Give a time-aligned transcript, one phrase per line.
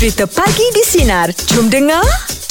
[0.00, 1.28] Cerita Pagi di Sinar.
[1.46, 2.00] Jom dengar.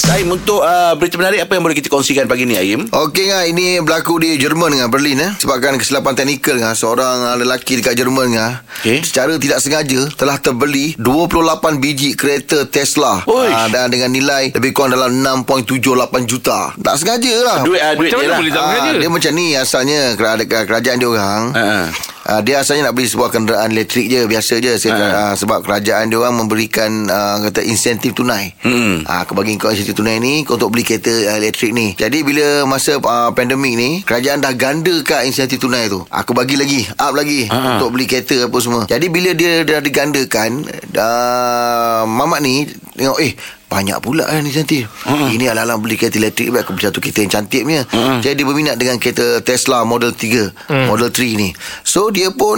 [0.10, 2.86] Aim untuk uh, berita menarik apa yang boleh kita kongsikan pagi ni Aim?
[2.88, 7.38] Okey ngah ini berlaku di Jerman ngah Berlin eh sebabkan kesilapan teknikal ngah seorang uh,
[7.38, 9.02] lelaki dekat Jerman ngah Okey.
[9.02, 14.94] secara tidak sengaja telah terbeli 28 biji kereta Tesla uh, dan dengan nilai lebih kurang
[14.94, 15.14] dalam
[15.46, 15.78] 6.78
[16.26, 16.74] juta.
[16.74, 17.60] Tak sengaja lah.
[17.62, 18.40] Duit, uh, duit Macam dia mana lah.
[18.40, 18.98] boleh tak Ah, sengaja?
[18.98, 21.44] dia macam ni asalnya kerajaan, kerajaan dia orang.
[21.54, 21.66] Ha.
[22.30, 24.94] Uh, dia asalnya nak beli sebuah kenderaan elektrik je biasa je Ha.
[24.94, 28.54] uh, sebab kerajaan dia orang memberikan uh, kata insentif tunai.
[28.62, 29.02] Hmm.
[29.10, 31.98] Ah uh, bagi kau insentif tunai ni kau untuk beli kereta uh, elektrik ni.
[31.98, 36.06] Jadi bila masa uh, pandemik ni kerajaan dah gandakan insentif tunai tu.
[36.06, 37.82] Aku bagi lagi, up lagi Ha.
[37.82, 38.86] untuk beli kereta apa semua.
[38.86, 40.70] Jadi bila dia dah digandakan
[41.02, 43.34] uh, mamat ni tengok eh
[43.70, 44.90] banyak pula kan insentif.
[45.06, 45.30] Ha.
[45.30, 47.86] Ini ala-ala beli kereta elektrik aku beli satu kereta yang cantik punya.
[47.86, 48.18] Ha.
[48.20, 51.54] Jadi dia berminat dengan kereta Tesla Model 3, Model 3 ni.
[51.86, 52.58] So dia pun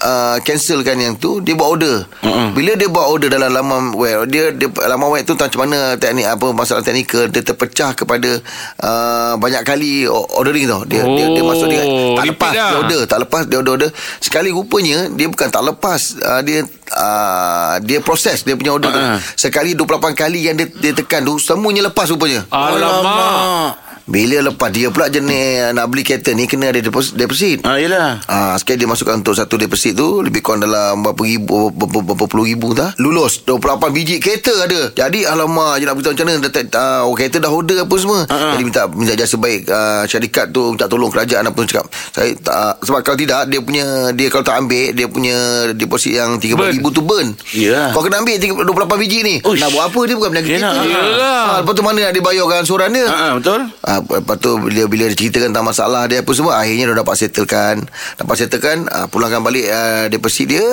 [0.00, 2.04] uh, cancelkan yang tu, dia buat order.
[2.24, 2.52] Ha.
[2.52, 5.94] Bila dia buat order dalam laman web, dia, dia laman web tu tak macam mana
[5.96, 8.40] teknik apa masalah teknikal dia terpecah kepada
[8.80, 10.82] uh, banyak kali ordering tau.
[10.84, 12.68] Dia dia, dia Oh, masuk dia tak repeat lepas lah.
[12.68, 13.90] dia order, tak lepas dia order order.
[14.18, 16.62] Sekali rupanya dia bukan tak lepas, uh, dia
[16.94, 19.00] uh, dia proses dia punya order tu.
[19.00, 19.18] Ha.
[19.34, 22.46] Sekali 28 kali yang dia, dia tekan tu semuanya lepas rupanya.
[22.48, 23.89] Alamak.
[24.10, 27.14] Bila lepas dia pula jenis nak beli kereta ni kena ada deposit.
[27.14, 27.62] deposit.
[27.62, 28.18] Ah, yelah.
[28.26, 32.24] Ah, sekali dia masukkan untuk satu deposit tu lebih kurang dalam berapa ribu berapa, berapa
[32.26, 32.90] puluh ribu dah.
[32.98, 33.62] Lulus 28
[33.94, 34.90] biji kereta ada.
[34.90, 38.20] Jadi alamak je nak beritahu macam mana dah, uh, oh, kereta dah order apa semua.
[38.26, 38.58] Ha-ha.
[38.58, 41.86] Jadi minta minta jasa baik uh, syarikat tu minta tolong kerajaan apa cakap.
[42.10, 45.36] Saya tak, uh, sebab kalau tidak dia punya dia kalau tak ambil dia punya
[45.70, 46.74] deposit yang 13 Burn.
[46.74, 47.30] ribu tu burn.
[47.54, 47.94] Ya.
[47.94, 49.34] Kau kena ambil 30 28 biji ni.
[49.46, 49.62] Uish.
[49.62, 50.42] Nak buat apa dia bukan Yelah.
[50.42, 50.70] kereta.
[50.82, 51.42] Yelah.
[51.46, 53.06] Ah, lepas tu mana nak dibayarkan suran dia?
[53.06, 53.60] Ha, ha, betul?
[53.86, 57.14] Ah, lepas tu bila bila dia ceritakan tentang masalah dia apa semua akhirnya dia dapat
[57.16, 57.76] settlekan
[58.16, 60.64] dapat settlekan ah, pulangkan balik ah, deposit dia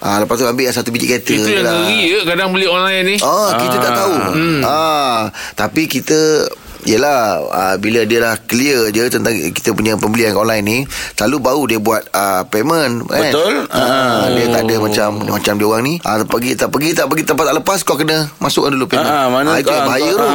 [0.00, 1.74] ah, lepas tu ambil satu biji kereta Itu yang lah.
[1.76, 3.16] ngeri ya kadang beli online ni.
[3.20, 4.14] Ah, kita tak tahu.
[4.32, 4.60] Hmm.
[4.64, 5.20] Ah,
[5.54, 6.46] tapi kita
[6.82, 10.78] Yelah uh, Bila dia dah clear je Tentang kita punya pembelian online ni
[11.12, 13.20] Selalu baru dia buat uh, payment kan?
[13.26, 13.54] Betul.
[13.66, 14.82] uh, Dia tak ada Oh.
[14.82, 17.94] macam Macam dia orang ni uh, Pergi tak pergi tak pergi tempat tak lepas Kau
[17.94, 20.26] kena masukkan dulu payment Ah, mana Ah, Itu yang bahaya tu.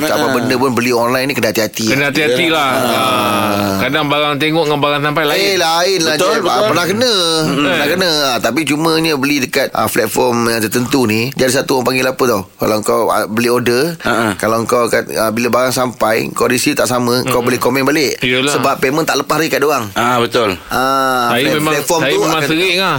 [0.00, 2.70] Tak apa benda pun beli online ni Kena hati-hati Kena hati-hati lah.
[2.72, 3.76] Ah.
[3.80, 5.40] Kadang barang tengok dengan barang sampai lain.
[5.40, 6.50] Eh lain lah Betul, betul.
[6.50, 7.12] Ah, Pernah kena
[7.46, 11.76] Pernah kena ah, Tapi cumanya beli dekat ah, Platform yang tertentu ni Dia ada satu
[11.76, 14.32] orang panggil apa tau Kalau kau ah, beli order ah.
[14.34, 18.16] Kalau kau kat, ah, Bila barang sampai Kau receive tak sama Kau boleh komen balik
[18.20, 18.48] Yelah.
[18.50, 20.56] Sebab payment tak lepas lagi kat diorang Ah, betul.
[20.66, 22.96] Ah, Saya memang platform saya tu memang akan- sering lah.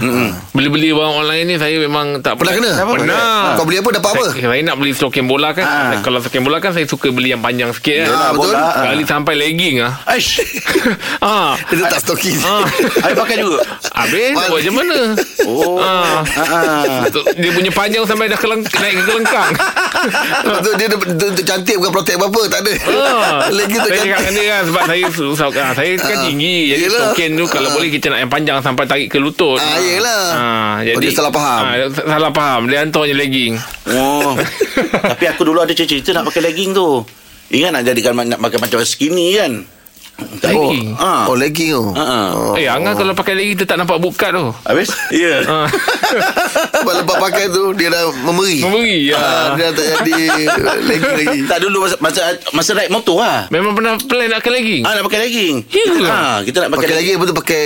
[0.52, 2.70] Beli-beli barang online ni saya memang tak Pernah kena?
[2.78, 3.56] Pernah.
[3.56, 4.24] Kau beli apa dapat apa?
[4.28, 5.64] Saya, saya nak beli stokin bola kan.
[5.64, 5.98] Ah.
[5.98, 8.08] Kalau stokin bola kan saya suka beli yang panjang sikit kan.
[8.12, 8.52] Ah, betul.
[8.52, 8.62] bola.
[8.76, 9.92] Sekali sampai legging ah.
[10.06, 10.38] Aish.
[11.24, 11.58] ah.
[11.66, 12.62] Dia tak stokin Ah.
[13.00, 13.58] Saya pakai juga.
[13.92, 14.98] Habis nak buat macam mana?
[15.42, 15.76] Oh.
[15.78, 16.20] Ah.
[16.36, 17.02] Ah.
[17.08, 19.50] Tu- Dia punya panjang sampai dah keleng, naik ke kelengkang.
[20.04, 23.38] Tu dia dia- dia- dia cantik bukan protect apa-apa Tak ada Ah.
[23.56, 26.24] Lagi tu saya cakap dengan cantik dia kan Sebab saya susah ah, Saya kan Ah.
[26.24, 27.00] tinggi Jadi Yelah.
[27.08, 30.24] token tu Kalau boleh kita nak yang panjang Sampai tarik ke lutut Ah, yelah.
[30.32, 31.62] ah, Oh, dia salah faham.
[31.64, 33.54] ah, Salah faham Dia hantarnya legging
[33.88, 34.34] Oh.
[35.12, 37.02] Tapi aku dulu ada cerita nak pakai legging tu.
[37.50, 39.66] Ingat nak jadikan nak pakai macam skinny kan?
[40.42, 41.24] Legging Ah.
[41.24, 42.26] Oh legging tu Ah, ah.
[42.32, 42.54] oh.
[42.54, 44.92] Eh Angah kalau pakai legging Tu tak nampak bukat tu Habis?
[45.10, 45.40] Ya.
[45.44, 45.66] ah.
[46.76, 49.46] Sebab lepas pakai tu Dia dah memberi Memberi ah, ah.
[49.54, 50.20] Dia tak jadi
[50.84, 53.48] Legging lagi Tak dulu masa masa, masa ride motor lah.
[53.48, 55.54] Memang pernah plan nak pakai legging Ah nak pakai legging.
[55.68, 55.84] Ya?
[56.04, 57.62] Ah kita nak pakai, Pakai lagi apa tu pakai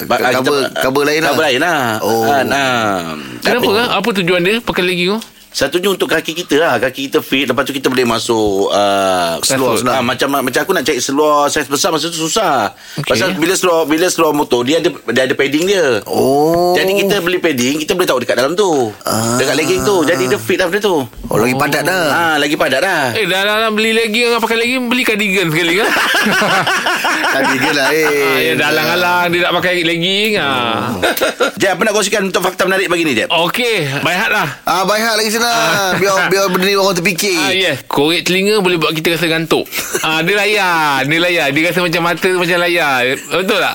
[0.00, 1.30] Ba- cover kita- cover lain lah.
[1.32, 1.82] Cover lain lah.
[2.00, 2.22] Oh.
[2.24, 3.18] Ah, nah.
[3.40, 5.18] Kenapa kan Apa tujuan dia Pakai legging tu
[5.58, 6.78] Satunya untuk kaki kita lah.
[6.78, 9.74] Kaki kita fit Lepas tu kita boleh masuk uh, Seluar.
[9.90, 12.70] Ah, macam macam aku nak cari seluar Saiz besar Masa tu susah.
[13.02, 13.10] Okey.
[13.10, 16.06] Pasal bila seluar Bila seluar motor Dia ada dia ada padding dia.
[16.06, 16.78] Oh.
[16.78, 18.94] Jadi kita beli padding Kita boleh tahu dekat dalam tu.
[19.02, 19.34] Ah.
[19.34, 20.06] Dekat legging tu.
[20.06, 21.02] Jadi dia fit lah benda tu.
[21.26, 22.04] Oh lagi padat dah.
[22.06, 23.02] Ah, Lagi padat dah.
[23.18, 25.90] Eh dah dah, dah beli legging Angah pakai legging Beli cardigan sekali kan?
[27.58, 28.06] Dia lah eh.
[28.06, 30.94] Ah, Ya dah alang-alang Dia nak pakai legging ah.
[31.60, 33.26] Jeb apa nak kongsikan Untuk fakta menarik pagi ni Jeb?
[33.26, 34.46] Okey Baik lah.
[34.62, 35.47] Ah baik lagi senang
[35.94, 37.76] Biar biar benda ni orang terfikir Ah, yes.
[37.84, 39.64] Korek telinga boleh buat kita rasa gantuk.
[40.00, 41.04] ah, dia layar.
[41.04, 41.46] Dia layar.
[41.50, 42.98] Dia rasa macam mata tu macam layar.
[43.30, 43.74] Betul tak?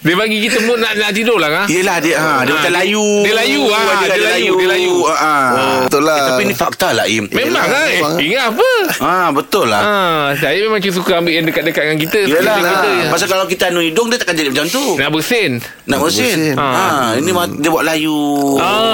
[0.00, 1.50] dia bagi kita mood nak nak tidur lah.
[1.50, 1.62] Ha?
[1.66, 4.52] Yelah dia ha, Dia Ah, macam dia- layu dia layu, ah, Dia, dia ada layu,
[4.56, 4.94] dia layu.
[5.06, 5.50] Ah.
[5.82, 6.16] Betul lah.
[6.16, 7.84] Eh, Tapi ni fakta lah Im Memang Yelah, kan?
[7.84, 8.14] Eh, memang.
[8.20, 8.70] ingat apa?
[9.00, 12.18] Ah Betul lah Ah, saya memang suka ambil yang dekat-dekat dengan kita.
[12.22, 12.88] Yelah Sekeliling kita.
[12.90, 13.08] ya.
[13.10, 15.50] Pasal kalau kita anu hidung Dia takkan jadi macam tu Nak bersin.
[15.84, 16.56] Nak bersin bersin.
[16.56, 17.14] ha.
[17.16, 18.18] Ini dia buat layu
[18.56, 18.89] Ah,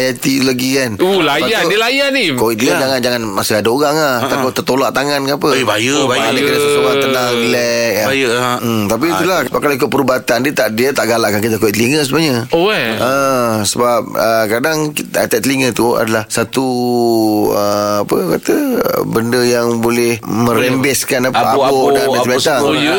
[0.00, 0.90] Oh, menghayati lagi kan.
[0.96, 1.60] Uh, layan.
[1.60, 2.24] Tu, Dia layan ni.
[2.32, 4.16] Kau dia jangan jangan masa ada orang lah.
[4.24, 5.48] Takut tertolak tangan ke apa.
[5.52, 6.32] Eh, bahaya, Oh, bahaya.
[6.32, 7.92] Dia kena seseorang tenang, relax.
[7.92, 8.04] ya.
[8.06, 8.52] Bahaya, ha.
[8.56, 12.36] Hmm, tapi itulah kalau ikut perubatan dia tak dia tak galakkan kita kuat telinga sebenarnya.
[12.50, 12.96] Oh eh.
[12.96, 16.66] Ah, sebab uh, kadang kita, atak telinga tu adalah satu
[17.50, 18.56] uh, apa kata
[19.04, 22.56] benda yang boleh merembeskan apa Abu-abu, abu dan apa macam-macam.
[22.56, 22.70] semua.
[22.70, 22.98] Oh, ya.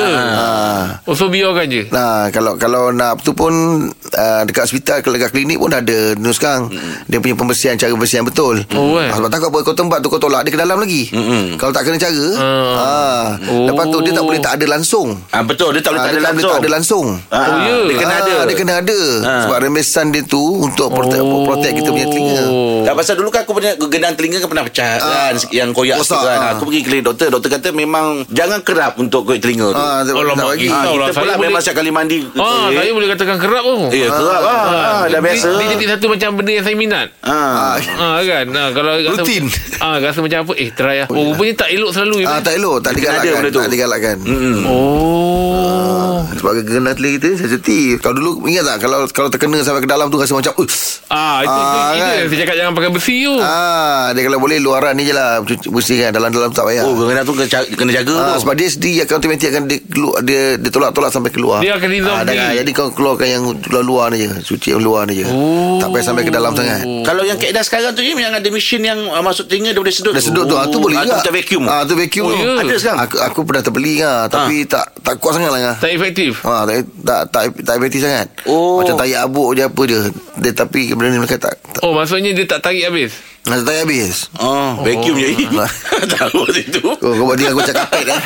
[1.03, 1.83] Oh, so biarkan je.
[1.89, 3.53] Nah, kalau kalau nak tu pun
[3.89, 6.69] uh, dekat hospital kalau dekat klinik pun ada Nur sekarang.
[7.05, 8.63] Dia punya pembersihan cara bersihan betul.
[8.71, 9.09] Oh, eh.
[9.09, 11.09] Sebab takut kau tempat tu kau tolak dia ke dalam lagi.
[11.09, 11.55] Mm-mm.
[11.55, 12.25] Kalau tak kena cara.
[12.35, 13.25] Ah.
[13.45, 13.65] Oh.
[13.65, 15.07] Lepas tu dia tak boleh tak ada langsung.
[15.29, 16.51] Ah, betul, dia tak boleh Ah, tak ada tak boleh langsung.
[16.51, 17.05] tak ada langsung.
[17.27, 17.75] Ah, Oh, ya.
[17.83, 18.33] Dia kena ada.
[18.43, 19.41] Dia kena ada Ah.
[19.43, 21.43] Sebab rembesan dia tu Untuk protect, Oh.
[21.43, 22.43] protect kita punya telinga
[22.81, 24.99] Tak pasal dulu kan aku punya gendang telinga kan pernah pecah Ah.
[25.29, 26.39] kan yang koyak Rosak, sikit kan.
[26.39, 26.51] ah.
[26.53, 29.77] Aku pergi klinik doktor, doktor kata memang jangan kerap untuk koyak telinga tu.
[29.77, 29.99] Oh,
[30.31, 30.67] tak bagi.
[30.67, 32.69] Ah, tahu lah, kita pula boleh- memang setiap kali mandi koyak.
[32.73, 33.77] saya boleh katakan kerap tu.
[33.91, 34.61] Ya, kerap lah.
[35.07, 35.49] Dah biasa.
[35.53, 37.07] Dia jadi satu macam benda yang saya minat.
[37.22, 37.78] Ah.
[37.78, 39.45] Ah kan ah, Kalau rasa, Rutin.
[39.78, 42.81] ah, Rasa macam apa Eh try lah Oh rupanya tak elok selalu Ah, tak elok
[42.81, 43.51] Tak ada digalakkan.
[43.51, 44.57] Tak digalakkan Mm-mm.
[44.66, 49.89] Oh Sebab kena telinga kita sensitif Kalau dulu ingat tak Kalau kalau terkena sampai ke
[49.89, 50.68] dalam tu Rasa macam uh,
[51.07, 52.16] Ah, itu, Ah, itu, itu kan?
[52.16, 53.34] yang saya cakap jangan pakai besi tu.
[53.38, 56.88] Ah, dia kalau boleh luaran ni je lah cuci- bersihkan dalam-dalam tak payah.
[56.88, 57.51] Oh, kena tu kena,
[57.92, 58.39] jaga- Ah, tu.
[58.39, 59.80] sebab dia sendiri akan automatik akan dia,
[60.24, 61.60] dia, dia tolak-tolak sampai keluar.
[61.60, 62.39] Dia akan resolve sendiri.
[62.39, 64.30] dah- Jadi kau keluarkan yang luar-luar ni je.
[64.42, 65.27] Cuci yang luar ni je.
[65.27, 65.84] Oh.
[65.84, 66.70] Tak payah sampai ke dalam sangat.
[67.01, 70.13] Kalau yang kaedah sekarang tu yang ada mesin yang uh, masuk telinga dia boleh sedut.
[70.13, 71.13] Dah sedut tu ah, tu boleh ah, juga.
[71.13, 71.63] Tu macam vacuum.
[71.65, 72.38] Ah, tu vacuum Oh, tu.
[72.38, 72.53] ya.
[72.62, 73.00] Ada sekarang?
[73.03, 75.59] Aku, aku pernah terbeli lah, tapi tak tak kuat sangat lah.
[75.62, 75.77] Ngah.
[75.79, 76.31] Tak efektif.
[76.44, 78.79] Ha, tak, tak, tak, tak efektif sangat Oh.
[78.81, 80.00] Macam tarik abuk je apa je
[80.39, 83.12] dia, Tapi benda ni mereka tak Tak, Oh, maksudnya dia tak tarik habis.
[83.41, 85.27] Tak tarik habis Oh, vacuum je.
[86.13, 86.81] Tahu situ.
[86.85, 88.21] Oh, kau buat dia aku cakap kapet eh.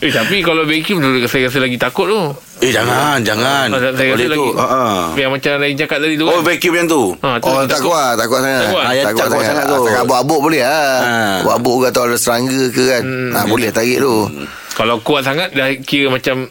[0.06, 2.22] Eh, tapi kalau vacuum tu saya rasa lagi takut tu.
[2.62, 3.66] Eh, jangan, jangan.
[3.74, 4.30] Oh, saya rasa tu.
[4.30, 4.48] lagi.
[4.54, 5.02] Ha ah.
[5.18, 6.24] Yang macam lain cakap tadi tu.
[6.24, 6.42] Oh, kan?
[6.46, 7.02] vacuum yang tu.
[7.18, 7.90] Ha, tu Oh lagi tak takut.
[7.90, 8.84] kuat Tak kuat sangat Tak kuat?
[8.86, 9.12] Ah, tak
[9.42, 9.74] sangat tu.
[9.82, 11.14] Setakat abuk-abuk boleh lah Ha.
[11.42, 13.02] Abuk-abuk ke Atau ada serangga ke kan
[13.34, 14.14] ha, Boleh tarik tu
[14.78, 16.46] Kalau kuat sangat dah kira macam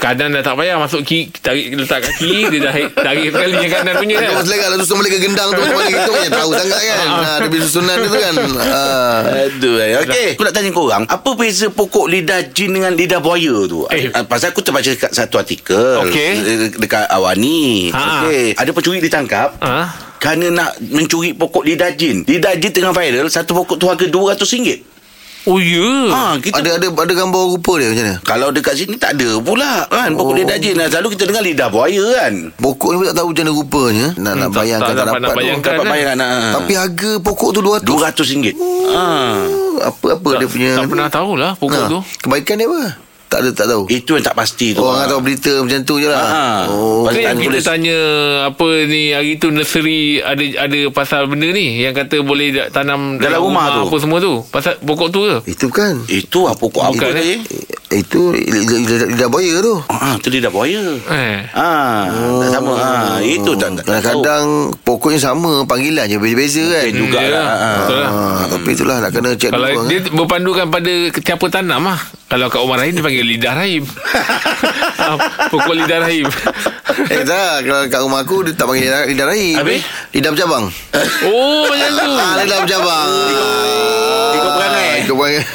[0.00, 2.74] kanan dah tak payah masuk kiri tarik letak kat kiri dia dah
[3.04, 4.40] tarik sekali yang kanan punya kan.
[4.40, 7.20] selekat lah Susun balik ke gendang tu Macam mana kita punya Tahu sangat kan ha,
[7.36, 8.82] Dia punya susunan dia tu kan ha.
[9.44, 9.90] Aduh, eh.
[10.00, 10.28] okey.
[10.40, 13.84] Aku nak tanya korang, apa beza pokok lidah jin dengan lidah buaya tu?
[13.92, 14.08] Eh.
[14.24, 16.00] Pasal aku terbaca kat satu artikel
[16.80, 17.92] dekat Awani.
[17.92, 18.00] Ha.
[18.24, 20.08] Okey, ada pencuri ditangkap Ha?
[20.20, 22.28] kerana nak mencuri pokok lidah jin.
[22.28, 24.89] Lidah jin tengah viral, satu pokok tu harga RM200.
[25.42, 25.88] Oh ya.
[26.06, 29.40] Ha, kita Ada ada ada gambar rupa dia macam mana kalau dekat sini tak ada
[29.40, 30.36] pula kan pokok Oh.
[30.36, 30.76] lidah jin.
[30.76, 32.34] Selalu kita dengar lidah buaya kan.
[32.54, 35.06] Pokok ni pun tak tahu macam mana rupanya Nak, nak tak- bayangkan tak tak, dapat
[35.10, 35.70] dapat, nak bayangkan.
[35.70, 35.92] Dapat lah.
[35.92, 36.18] bayangkan.
[36.20, 36.50] Ha.
[36.52, 38.54] Tapi harga pokok tu 200 RM200.
[38.90, 39.04] Ha.
[39.82, 42.00] Apa-apa dia punya Tak pernah tahulah pokok Ha, tu.
[42.20, 42.82] Kebaikan dia apa
[43.30, 44.82] Tak ada tak tahu Itu yang tak pasti tu.
[44.82, 46.18] Oh, orang tahu berita macam tu je lah.
[46.20, 46.44] Ha.
[46.66, 47.06] Oh.
[47.06, 47.98] Pasal Itu yang kita tanya
[48.44, 53.38] apa ni hari tu nursery ada ada pasal benda ni yang kata boleh tanam Dalam
[53.40, 53.86] rumah tu.
[53.86, 54.42] apa semua tu.
[54.44, 55.36] Pasal pokok tu ke?
[55.46, 56.02] Itu kan.
[56.04, 57.34] Itu apa pokok apa Bukan, tadi?
[57.38, 59.74] Eh, Itu lidah, lidah buaya tu.
[59.88, 60.78] Ah, tu lidah buaya.
[61.10, 61.42] Eh.
[61.50, 62.38] Ah, oh.
[62.38, 62.70] tak sama.
[62.72, 63.82] Ah, itu tak tak.
[63.84, 64.46] Kadang-kadang
[64.80, 67.42] pokoknya sama Panggilan je beza-beza kan juga Hmm, lah.
[67.42, 67.50] ya.
[67.50, 67.74] Ah.
[67.76, 68.10] Betul lah.
[68.10, 70.12] ha, Tapi itulah Nak kena cek Kalau dulu dia kan.
[70.14, 72.00] berpandukan pada siapa tanam lah.
[72.26, 73.82] Kalau kat Umar Rahim dia panggil lidah rahim.
[75.00, 75.16] Ah,
[75.48, 76.28] pokok lidah rahim.
[77.10, 79.80] Eh tak Kalau kat rumah aku Dia tak panggil lidah, lidah rahim Habis?
[80.12, 80.64] Lidah bercabang
[81.24, 82.06] Oh macam tu.
[82.12, 83.08] Ah, lidah bercabang
[84.98, 85.42] Ikut perangai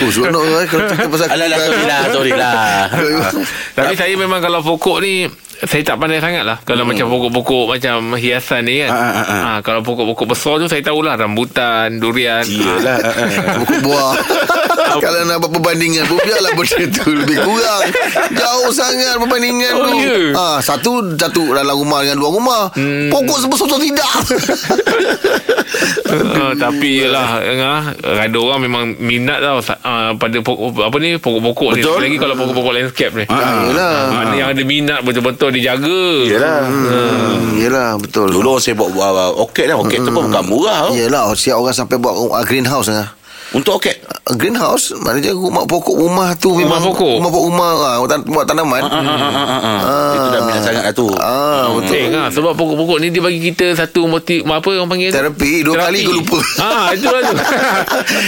[0.00, 2.84] Oh seronok eh Kalau cerita pasal Alah, alah, sorry lah, sorry lah.
[3.78, 5.26] Tapi saya memang kalau pokok ni
[5.60, 8.96] saya tak pandai sangat lah Kalau macam pokok-pokok Macam hiasan ni kan Hmm.
[8.96, 9.40] Ah, ah, ah.
[9.44, 12.96] Ah, Kalau pokok-pokok besar tu Saya tahulah Rambutan Durian Iyalah.
[13.60, 14.10] Pokok buah
[14.96, 17.82] Kalau nak buat perbandingan pun Biarlah benda tu Lebih kurang
[18.32, 20.16] Jauh sangat perbandingan Oh, tu ya?
[20.32, 23.08] ah, Satu Satu dalam rumah dengan luar rumah Hmm.
[23.08, 24.10] Pokok sebesar-besar tidak
[26.08, 27.82] uh, Tapi yelah uh,
[28.16, 31.82] Ada orang memang minat tau uh, Pada pokok Apa ni Pokok-pokok ni.
[31.82, 36.58] Lagi kalau pokok-pokok landscape ni ah, Yelah Mana yang ada minat Betul-betul dijaga Iyalah.
[36.64, 39.10] hmm, Yelah betul Dulu saya buat buat
[39.48, 39.76] okey lah.
[39.78, 40.78] Okey tu pun bukan murah.
[40.86, 40.92] tau.
[40.92, 43.12] Yelah Siap orang sampai buat uh, greenhouse lah
[43.50, 43.98] Untuk okey.
[44.00, 47.14] Uh, greenhouse Maknanya rumah pokok rumah tu Rumah memang pokok?
[47.16, 50.12] Rumah pokok rumah ah, tan- Buat tanaman Ah, ah, ah, ah, ah.
[50.12, 51.06] Itu dah minat sangat lah tu.
[51.14, 55.08] Ah, betul Eh, ha, sebab pokok-pokok ni dia bagi kita satu motif apa orang panggil
[55.08, 55.16] tu?
[55.16, 56.38] Terapi, dua kali kau lupa.
[56.56, 57.36] Ha, itu lah tu.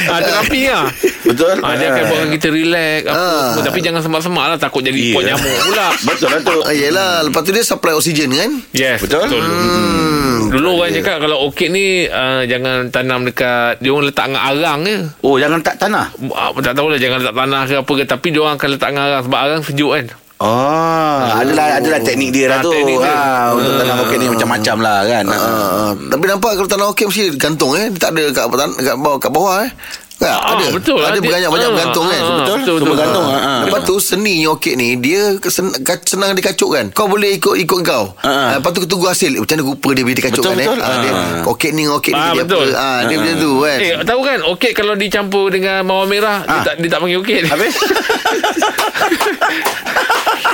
[0.04, 0.84] ha, terapi lah.
[1.22, 1.54] Betul.
[1.56, 3.46] Ha, dia akan buatkan kita relax apa Ah.
[3.52, 3.64] semua.
[3.64, 5.14] Tapi jangan semak-semak lah takut jadi Iya.
[5.14, 5.86] pot nyamuk pula.
[6.08, 6.56] Betul lah tu.
[6.60, 9.22] ah, Yelah Lepas tu dia supply oksigen kan Yes, Betul.
[9.24, 9.40] betul.
[9.40, 10.11] Hmm
[10.52, 14.78] Dulu orang cakap kalau orchid ni uh, jangan tanam dekat dia orang letak dengan arang
[14.84, 14.96] je.
[15.24, 16.12] Oh, jangan tak tanah.
[16.20, 19.04] Uh, tak tahulah jangan letak tanah ke apa ke tapi dia orang akan letak dengan
[19.08, 20.06] arang sebab arang sejuk kan.
[20.42, 22.74] Oh, adalah adalah teknik dia lah Ah, tu.
[22.74, 23.14] teknik dia.
[23.14, 25.24] Ha, untuk tanam okey ni macam-macam lah kan.
[25.30, 25.90] Ah, ah.
[25.94, 27.86] Tapi nampak kalau tanah okey mesti gantung eh.
[27.94, 29.70] Dia tak ada kat, kat, kat, bawah, kat bawah eh.
[30.22, 30.66] Tak, Ah, ada.
[30.70, 31.08] betul lah.
[31.08, 32.14] Ada Dia- banyak-banyak ah, bergantung kan.
[32.16, 32.56] ah, betul?
[32.56, 33.02] betul, Semua betul.
[33.02, 33.26] gantung.
[33.26, 33.34] Ha.
[33.34, 33.52] Ha.
[33.64, 35.50] Lepas tu seni okey ni dia ka-
[36.00, 36.84] senang dikacukkan.
[36.92, 38.14] Kau boleh ikut ikut kau.
[38.16, 38.30] Ha.
[38.30, 38.50] Ha.
[38.56, 40.68] Lepas tu tunggu hasil macam mana rupa dia bila dikacukkan Betul, eh.
[40.70, 40.80] betul.
[40.80, 41.24] Ha, dia Ha.
[41.44, 42.66] okey ni okey ni Ah, jadi betul.
[42.68, 42.78] apa.
[42.78, 43.78] Ha, dia macam tu kan.
[43.78, 44.38] Eh, tahu kan?
[44.48, 46.62] Okey kalau dicampur dengan mawar merah, dia Ah.
[46.62, 47.38] tak dia tak panggil okey.
[47.44, 47.74] Habis?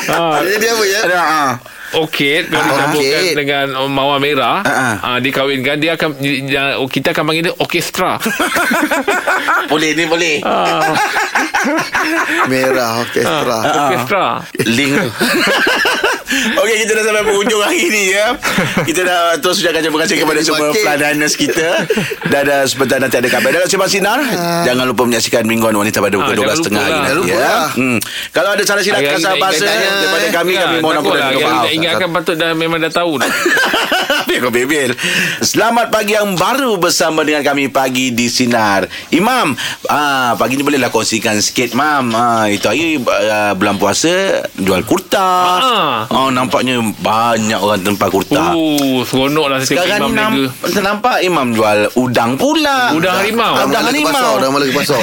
[0.08, 1.00] Ah, Jadi dia apa ya?
[1.02, 1.42] Ada ha.
[1.90, 3.32] Okey kalau Ah, dicampurkan okey.
[3.34, 4.94] dengan uh, mawar merah, Ah, ah.
[5.06, 6.20] ah, dikawinkan dia akan
[6.86, 8.20] kita akan panggil dia orkestra.
[9.72, 10.36] boleh ni boleh.
[10.42, 10.84] ah,
[12.50, 13.56] Merah orkestra.
[13.64, 14.24] orkestra.
[14.66, 15.08] Link tu.
[16.58, 18.34] Okey, kita dah sampai penghujung hari ni ya.
[18.80, 21.68] Kita dah terus ucapkan terima kasih kepada semua peladaners kita.
[22.26, 23.50] Dah ada sebentar nanti ada khabar.
[23.50, 24.20] Dalam Sembang Sinar,
[24.62, 27.14] jangan lupa menyaksikan Mingguan Wanita pada pukul Ah, 12.30 jangan hari lupa lah.
[27.14, 27.30] nanti.
[27.30, 27.38] Ya.
[27.38, 27.68] lah.
[27.72, 27.98] Hmm.
[28.30, 31.18] Kalau ada salah silap kasar bahasa daripada kami, kami mohon ampun lah.
[31.20, 31.66] dan minta Yang maaf.
[31.70, 33.12] Ingatkan patut dah memang dah tahu.
[34.28, 34.92] Biar kau bebel
[35.40, 38.84] Selamat pagi yang baru Bersama dengan kami Pagi di Sinar.
[39.08, 39.56] Imam
[39.88, 42.12] ah, Pagi ni bolehlah kongsikan sikit Mam.
[42.12, 45.24] Ah, Itu hari ah, Bulan puasa Jual kurta.
[45.56, 45.96] Ah.
[46.10, 48.52] oh, Nampaknya Banyak orang tempat kurta.
[48.52, 50.80] Oh, seronok lah saya Sekarang Imam ni namp- Niaga.
[50.84, 52.92] nampak Imam jual udang pula.
[52.92, 53.52] Udang harimau.
[53.58, 54.32] Ah, Udang pasar harimau.
[54.38, 55.00] Dah mula ke pasar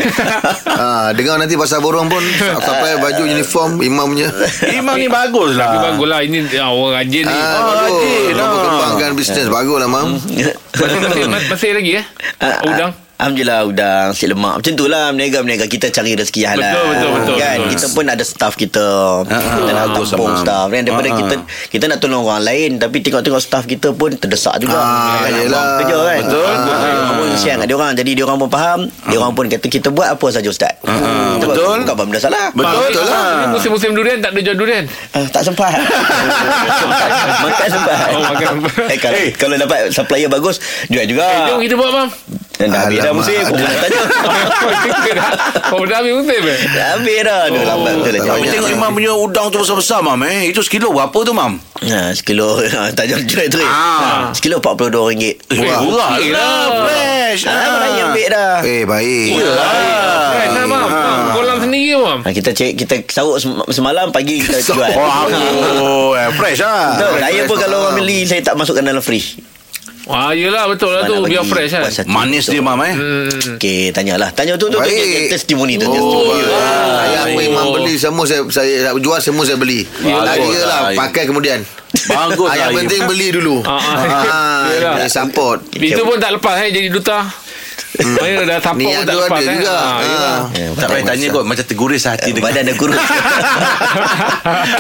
[0.70, 2.22] ha, Dengar nanti pasar borong pun
[2.62, 4.29] Sampai baju uniform Imam punya.
[4.70, 7.34] Imam ni bagus lah Tapi bagus lah Ini ah, orang rajin ni.
[7.34, 7.77] Ah, bagus.
[7.82, 8.51] rajin, Nak ah.
[8.53, 10.07] berkembangkan bisnes Bagus lah mam.
[10.75, 12.05] Masih, masih, lagi eh?
[12.43, 12.91] Ah, Udang.
[12.91, 17.10] ah, Alhamdulillah udang si lemak Macam tu lah Meniaga-meniaga Kita cari rezeki halal Betul, betul,
[17.15, 17.55] betul, kan?
[17.55, 17.72] betul.
[17.72, 18.88] Kita pun ada staff kita
[19.24, 20.36] Kita nak Amam.
[20.36, 20.81] staff kan?
[20.81, 21.36] Daripada Ah, kita
[21.72, 25.31] Kita nak tolong orang lain Tapi tengok-tengok staff kita pun Terdesak juga Ah, kan?
[25.34, 25.79] yelah.
[25.79, 26.43] Kerja kan Betul.
[26.45, 29.45] Ah, Orang pun kesian kat dia orang Jadi dia orang pun faham Dia orang pun
[29.48, 31.00] kata Kita buat apa saja Ustaz Ah,
[31.34, 31.77] Kita betul.
[31.81, 33.48] Bukan apa benda salah Betul, betul lah.
[33.48, 34.84] Musim-musim durian Tak ada jual durian
[35.15, 35.72] Ah, tak sempat
[37.41, 38.75] Makan sempat Oh, makan sempat.
[38.86, 39.31] eh, kalau, Eh.
[39.34, 40.60] kalau dapat supplier bagus
[40.91, 42.10] Jual juga Eh, jom kita buat mam
[42.55, 44.01] Dan dah habis dah musim Kau nak tanya
[45.75, 48.51] Oh dah habis musim eh Dah habis dah Dah lambat betul lah tak Kami banyak.
[48.53, 51.59] tengok Imam punya udang tu besar-besar Mam eh Itu sekilo berapa tu Mam?
[51.85, 52.57] Ha, sekilo
[52.95, 53.59] tak jual jual tu.
[53.62, 54.31] Ah.
[54.31, 54.97] Sekilo RM42.
[55.21, 56.65] Eh, murah lah lah.
[56.81, 58.53] Fresh Ah, mana yang ambil dah.
[58.63, 60.88] Eh baik lah mam
[61.29, 63.38] Kolam sendiri mam Ha, kita cek kita sem-
[63.69, 64.88] semalam pagi kita jual.
[65.77, 66.95] Oh, eh, fresh lah.
[66.95, 67.13] Betul.
[67.19, 69.38] Saya pun kalau orang beli saya tak masukkan dalam fridge.
[70.05, 72.93] Wah yelah betul lah tu Biar fresh kan Manis dia, Mam, eh?
[72.93, 73.57] Hmm.
[73.57, 74.29] Okey, tanyalah.
[74.29, 74.91] Tanya tu tu tu
[75.27, 75.83] testimoni tu.
[75.83, 76.45] Oh, testimoni.
[76.45, 80.79] Saya apa Imam beli Semua saya saya jual Semua saya beli Lagi lah lah.
[80.95, 81.65] Pakai kemudian
[82.05, 82.55] Bagus Ah, lah.
[82.59, 82.77] Yang Im.
[82.79, 83.97] penting beli dulu Ah, ah.
[83.97, 84.93] Ah, Yelah.
[84.95, 87.25] dia support Itu pun tak lepas eh Jadi duta
[87.95, 89.55] Saya dah tapau pun Niat tak tu lepas ada eh.
[89.55, 90.35] juga yelah.
[90.35, 90.43] Ah.
[90.51, 92.99] Ya, Tak payah tanya kot Macam terguris hati dengan Badan dah kurus.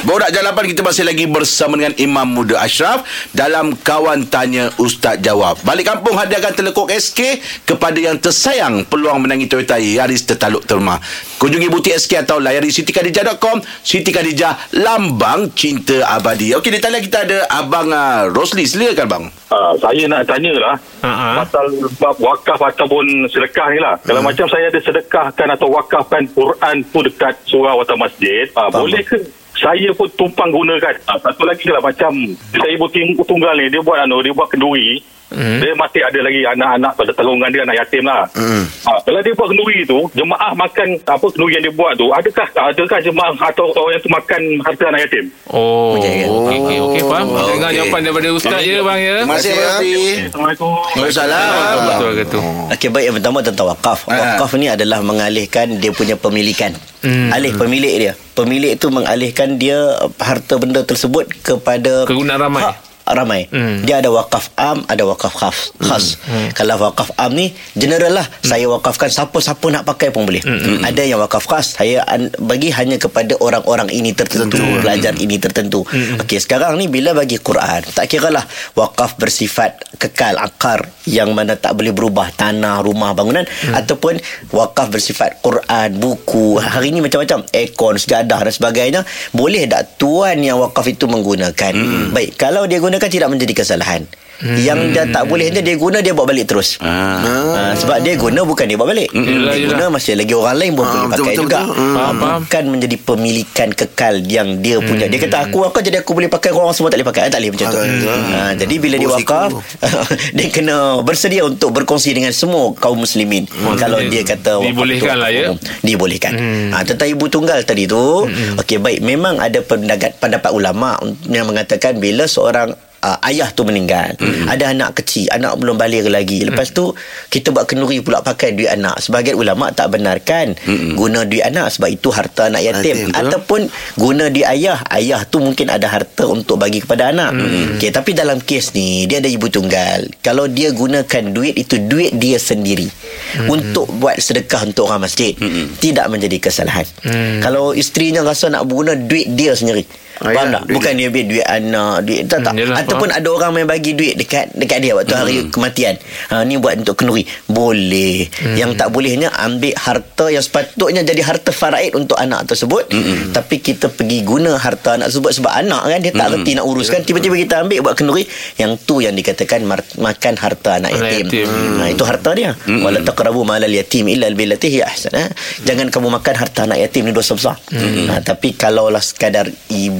[0.03, 5.61] Borak Jalapan kita masih lagi bersama dengan Imam Muda Ashraf dalam Kawan Tanya Ustaz Jawab.
[5.61, 10.99] Balik kampung hadiahkan telekuk SK kepada yang tersayang peluang menangi Toyota Yaris tertaluk terma.
[11.37, 13.59] Kunjungi butik SK atau layari sitikadijah.com.
[13.81, 16.55] Siti Khadijah lambang cinta abadi.
[16.55, 18.65] Okey di talian kita ada abang uh, Rosli.
[18.65, 19.25] Silakan bang.
[19.45, 21.29] Ah, saya nak tanya lah Ha, ha.
[21.45, 21.69] pasal
[22.01, 23.95] bab wakaf ataupun sedekah ni lah.
[24.03, 29.01] Kalau macam saya ada sedekahkan atau wakafkan Quran tu dekat surau atau masjid, ah, boleh
[29.05, 29.17] ke
[29.55, 30.93] saya pun tumpang gunakan.
[31.07, 32.11] Ah, satu lagi lah macam
[32.51, 34.99] saya tim- tunggal ni dia buat anu dia buat kenduri.
[35.25, 35.57] Hmm.
[35.57, 38.23] Dia masih ada lagi anak-anak pada tanggungan dia anak yatim lah.
[38.37, 38.63] Hmm.
[38.85, 42.45] Ah, kalau dia buat kenduri tu, jemaah makan apa kenduri yang dia buat tu, adakah
[42.45, 45.25] adakah jemaah atau orang tu makan harta anak yatim?
[45.49, 49.35] Oh Okey, Okey okey okey faham Oh, Dengar jawapan daripada ustaz je bang ya Terima
[49.35, 50.15] kasih Terima kasih, Rosli.
[50.25, 50.69] Assalamualaikum.
[50.69, 51.79] Waalaikumsalam.
[51.85, 52.39] Betul gitu
[52.69, 53.99] Okey baik yang pertama tentang wakaf.
[54.05, 54.13] Ah.
[54.37, 56.71] Wakaf ni adalah mengalihkan dia punya pemilikan.
[57.01, 57.29] Hmm.
[57.29, 58.13] Alih pemilik dia.
[58.33, 59.77] Pemilik itu mengalihkan dia
[60.17, 62.61] harta benda tersebut kepada Kegunaan ramai.
[62.61, 63.45] hak ramai.
[63.53, 63.85] Hmm.
[63.85, 65.73] Dia ada wakaf am, ada wakaf khas.
[65.77, 66.17] khas.
[66.57, 68.27] Kalau wakaf am ni general lah.
[68.41, 70.41] Saya wakafkan siapa-siapa nak pakai pun boleh.
[70.81, 72.01] Ada yang wakaf khas saya
[72.41, 75.83] bagi hanya kepada orang-orang ini tertentu, pelajar ini tertentu.
[76.21, 81.77] Okey, sekarang ni bila bagi Quran, tak kiralah wakaf bersifat kekal akar yang mana tak
[81.77, 84.17] boleh berubah tanah, rumah, bangunan ataupun
[84.55, 86.57] wakaf bersifat Quran, buku.
[86.57, 89.01] Hari ni macam-macam, aircon, sejadah dan sebagainya.
[89.35, 91.73] Boleh tak tuan yang wakaf itu menggunakan?
[92.15, 94.07] Baik, kalau dia gunakan tidak menjadi kesalahan.
[94.41, 96.75] Yang dia tak bolehnya dia guna dia bawa balik terus.
[96.77, 97.23] Ah.
[97.23, 99.07] Ha, sebab dia guna bukan dia bawa balik.
[99.09, 99.69] Yelah, dia yelah.
[99.71, 101.59] guna masih lagi orang lain pun Ah, boleh betul, pakai betul, juga.
[101.61, 101.75] betul.
[101.75, 101.95] Hmm.
[101.95, 102.39] Faham, faham.
[102.43, 105.05] Bukan menjadi pemilikan kekal yang dia punya.
[105.05, 107.21] Dia kata aku wakaf jadi aku boleh pakai orang semua tak boleh pakai.
[107.21, 107.77] Ah, Tak boleh macam tu.
[107.77, 108.11] Ah, betul.
[108.11, 109.49] Ha, jadi bila dia wakaf
[110.37, 113.47] dia kena bersedia untuk berkongsi dengan semua kaum muslimin.
[113.75, 115.49] Kalau dia kata Dibolehkan lah, ya?
[115.49, 115.57] umum.
[115.79, 116.33] Dibolehkan.
[116.71, 118.27] Ha, tentang ibu tunggal tadi tu,
[118.57, 124.17] okey baik memang ada pendapat pendapat ulama yang mengatakan bila seorang uh, ayah tu meninggal
[124.17, 124.49] mm.
[124.49, 126.97] ada anak kecil anak belum balik lagi lepas tu
[127.29, 130.97] kita buat kenduri pula pakai duit anak sebagian ulama tak benarkan mm.
[130.97, 133.69] guna duit anak sebab itu harta anak yatim ataupun
[134.01, 137.77] guna duit ayah ayah tu mungkin ada harta untuk bagi kepada anak mm.
[137.77, 142.17] okay, tapi dalam kes ni dia ada ibu tunggal kalau dia gunakan duit itu duit
[142.17, 143.47] dia sendiri mm.
[143.53, 145.77] untuk buat sedekah untuk orang masjid mm.
[145.77, 147.45] tidak menjadi kesalahan mm.
[147.45, 149.85] kalau isterinya rasa nak guna duit dia sendiri
[150.17, 150.61] Ah, Faham ya, tak?
[150.63, 150.75] duit.
[150.75, 152.51] Bukan dia ambil duit anak Duit tak tak.
[152.51, 155.95] Hmm, yelah, Ataupun ada orang yang bagi duit Dekat dekat dia Waktu hari kematian.
[156.29, 158.27] Ha, Ni buat untuk kenduri Boleh.
[158.53, 162.87] Yang tak bolehnya Ambil harta yang sepatutnya Jadi harta faraid Untuk anak tersebut.
[163.31, 167.01] Tapi kita pergi guna Harta anak tersebut Sebab anak kan Dia tak reti nak uruskan.
[167.01, 168.23] Tiba-tiba kita ambil Buat kenduri
[168.55, 171.47] Yang tu yang dikatakan mar- Makan harta anak yatim, yatim.
[171.77, 172.55] Ha, Itu harta dia.
[172.65, 175.27] Wala taqrabu malal yatim Illa billati hiya ahsan ha?
[175.61, 177.59] Jangan kamu makan harta anak yatim Ni dosa besar.
[178.07, 179.47] Ha, Tapi kalaulah sekadar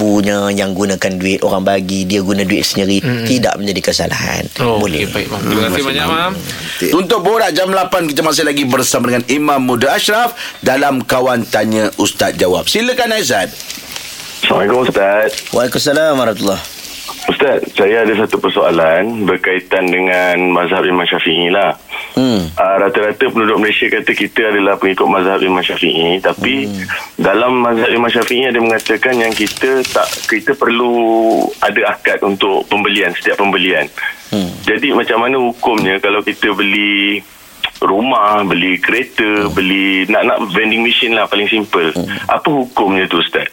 [0.06, 5.10] Ibunya yang gunakan duit Orang bagi Dia guna duit sendiri Tidak menjadi kesalahan Oh, Boleh
[5.10, 5.42] okay, baik, Mam.
[5.42, 6.32] Terima kasih banyak, Mam.
[6.94, 11.90] Untuk borak jam 8 kita masih lagi bersama dengan Imam Muda Ashraf dalam Kawan Tanya
[11.98, 12.70] Ustaz Jawab.
[12.70, 13.50] Silakan Aizat.
[14.46, 15.30] Assalamualaikum Ustaz.
[15.50, 16.75] Waalaikumsalam Warahmatullahi
[17.26, 21.74] Ustaz, saya ada satu persoalan berkaitan dengan mazhab Imam Syafi'i lah.
[22.14, 22.54] Hmm.
[22.54, 26.86] Uh, rata-rata penduduk Malaysia kata kita adalah pengikut mazhab Imam Syafi'i tapi hmm.
[27.18, 30.94] dalam mazhab Imam Syafi'i ada mengatakan yang kita tak kita perlu
[31.66, 33.90] ada akad untuk pembelian setiap pembelian.
[34.30, 34.54] Hmm.
[34.62, 37.26] Jadi macam mana hukumnya kalau kita beli
[37.82, 41.90] rumah, beli kereta, beli nak nak vending machine lah paling simple.
[41.90, 42.06] Hmm.
[42.30, 43.50] Apa hukumnya tu Ustaz?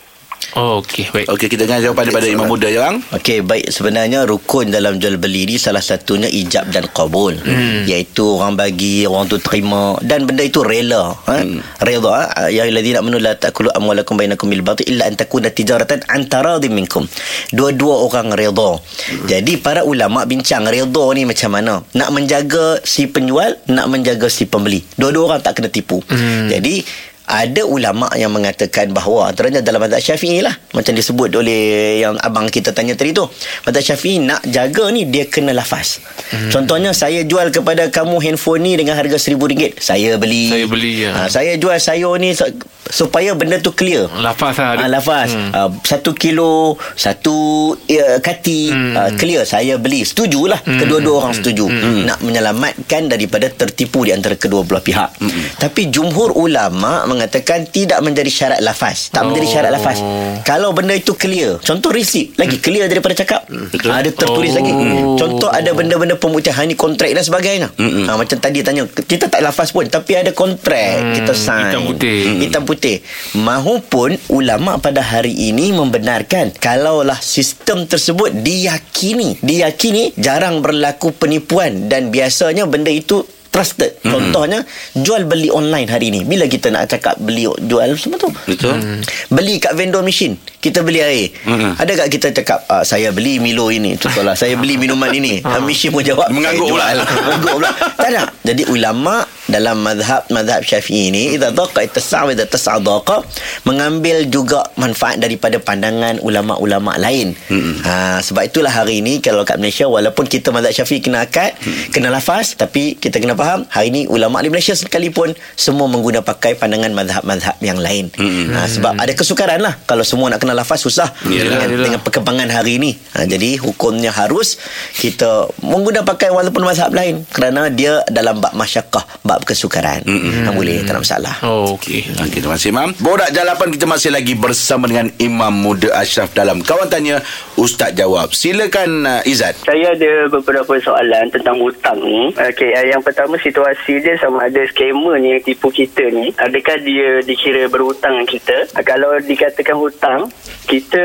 [0.53, 1.27] Oh, okey, baik.
[1.33, 3.73] Okey, kita dengar jawapan daripada Imam Muda yang Okey, baik.
[3.73, 7.39] Sebenarnya rukun dalam jual beli ni salah satunya ijab dan qabul.
[7.41, 7.89] Hmm.
[7.89, 11.17] Iaitu orang bagi, orang tu terima dan benda itu rela.
[11.25, 11.41] Ha?
[11.41, 11.65] Hmm.
[11.81, 12.11] Rela.
[12.29, 12.53] Ha?
[12.53, 16.75] Ya alladhina amanu la ta'kulu amwalakum bainakum bil batil illa an takuna tijaratan an taradin
[16.77, 17.09] minkum.
[17.55, 18.77] Dua-dua orang reda.
[18.77, 19.27] Hmm.
[19.31, 21.81] Jadi para ulama bincang reda ni macam mana?
[21.97, 24.85] Nak menjaga si penjual, nak menjaga si pembeli.
[25.01, 26.05] Dua-dua orang tak kena tipu.
[26.11, 26.53] Hmm.
[26.53, 26.85] Jadi
[27.27, 32.51] ada ulama yang mengatakan bahawa antaranya dalam mazhab Syafi'i lah macam disebut oleh yang abang
[32.51, 33.25] kita tanya tadi tu
[33.67, 36.03] mazhab Syafi'i nak jaga ni dia kena lafaz
[36.35, 36.51] hmm.
[36.51, 41.11] contohnya saya jual kepada kamu handphone ni dengan harga RM1000 saya beli Saya beli, ya.
[41.15, 42.51] ha, saya jual sayur ni su-
[42.93, 44.75] supaya benda tu clear Lafaz lah.
[44.75, 45.51] Ah, lafaz hmm.
[45.55, 48.95] uh, satu kilo satu uh, kati hmm.
[48.99, 50.79] uh, clear saya beli setujulah hmm.
[50.83, 52.11] kedua-dua orang setuju hmm.
[52.11, 55.63] nak menyelamatkan daripada tertipu di antara kedua belah pihak hmm.
[55.63, 59.13] tapi jumhur ulama mengatakan tidak menjadi syarat lafaz.
[59.13, 59.31] Tak oh.
[59.31, 60.01] menjadi syarat lafaz.
[60.49, 63.45] Kalau benda itu clear contoh risip lagi clear daripada cakap.
[63.49, 63.93] Betul.
[63.93, 64.59] ha, ada tertulis Oh.
[64.59, 64.73] lagi
[65.21, 67.69] contoh ada benda-benda pemutihan ni kontrak dan sebagainya.
[67.77, 70.97] Ha, macam tadi tanya kita tak lafaz pun tapi ada kontrak.
[70.99, 71.69] Hmm, kita sign.
[71.69, 72.21] Hitam putih.
[72.41, 72.97] hitam putih.
[73.37, 79.37] Mahupun ulama pada hari ini membenarkan kalaulah sistem tersebut diyakini.
[79.43, 84.01] Diyakini jarang berlaku penipuan dan biasanya benda itu trusted.
[84.01, 84.11] Mm-hmm.
[84.11, 84.61] Contohnya
[84.97, 86.25] jual beli online hari ini.
[86.25, 88.33] Bila kita nak cakap beli jual semua tu.
[88.49, 88.81] Betul.
[88.81, 89.01] Hmm.
[89.29, 90.41] Beli kat vendor machine.
[90.59, 91.29] Kita beli air.
[91.45, 91.77] Mm-mm.
[91.77, 94.01] Ada tak kita cakap ah, saya beli Milo ini.
[94.01, 95.39] Contohlah saya beli minuman ini.
[95.53, 95.61] Ah.
[95.61, 96.97] machine pun jawab Mengangguk pula.
[96.97, 97.71] Mengangguk pula.
[98.01, 98.25] Tak ada.
[98.41, 99.21] Jadi ulama
[99.53, 103.21] dalam mazhab mazhab Syafi'i ini idza daqa ittasa' wa idza tas'a daqa
[103.69, 107.37] mengambil juga manfaat daripada pandangan ulama-ulama lain.
[107.85, 111.53] Ha sebab itulah hari ini kalau kat Malaysia walaupun kita mazhab Syafi'i kena akad,
[111.93, 116.57] kena lafaz tapi kita kena faham hari ini ulama di Malaysia sekalipun semua mengguna pakai
[116.57, 118.09] pandangan mazhab-mazhab yang lain.
[118.57, 121.85] Ha sebab ada kesukaran lah kalau semua nak kena lafaz susah Yalah, dengan, yalah.
[121.85, 122.97] dengan perkembangan hari ini.
[123.13, 124.57] Ha, jadi hukumnya harus
[124.97, 130.03] kita mengguna pakai walaupun mazhab lain kerana dia dalam bab masyakkah, bab kesukaran.
[130.05, 130.47] Mm-hmm.
[130.47, 131.35] Ha, boleh, tak ada masalah.
[131.47, 132.07] Oh, okey.
[132.19, 132.91] Okey, terima kasih Imam.
[133.01, 137.23] Borak Jalapan kita masih lagi bersama dengan Imam Muda Ashraf dalam Kawan Tanya
[137.57, 138.35] Ustaz Jawab.
[138.37, 139.65] Silakan uh, Izzat.
[139.65, 142.29] Saya ada beberapa soalan tentang hutang ni.
[142.37, 146.29] Okey, uh, yang pertama situasi dia sama ada scammer ni yang tipu kita ni.
[146.37, 148.57] Adakah dia dikira berhutang dengan kita?
[148.77, 150.21] Uh, kalau dikatakan hutang,
[150.69, 151.05] kita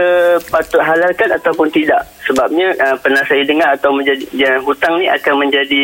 [0.52, 2.04] patut halalkan ataupun tidak?
[2.28, 5.84] Sebabnya uh, pernah saya dengar atau menjadi ya, hutang ni akan menjadi